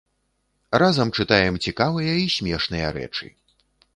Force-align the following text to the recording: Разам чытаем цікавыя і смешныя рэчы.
Разам 0.83 1.11
чытаем 1.19 1.59
цікавыя 1.67 2.13
і 2.21 2.25
смешныя 2.39 2.87
рэчы. 2.97 3.27